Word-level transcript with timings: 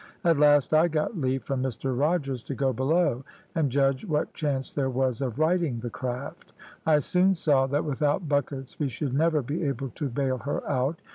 At 0.23 0.37
last 0.37 0.73
I 0.73 0.87
got 0.87 1.15
leave 1.15 1.43
from 1.43 1.61
Mr 1.61 1.95
Rogers 1.95 2.41
to 2.45 2.55
go 2.55 2.73
below, 2.73 3.23
and 3.53 3.69
judge 3.71 4.03
what 4.03 4.33
chance 4.33 4.71
there 4.71 4.89
was 4.89 5.21
of 5.21 5.37
righting 5.37 5.79
the 5.79 5.91
craft. 5.91 6.53
I 6.87 6.97
soon 6.97 7.35
saw 7.35 7.67
that 7.67 7.85
without 7.85 8.27
buckets 8.27 8.79
we 8.79 8.87
should 8.87 9.13
never 9.13 9.43
be 9.43 9.63
able 9.63 9.89
to 9.89 10.09
bale 10.09 10.39
her 10.39 10.67
out. 10.67 10.99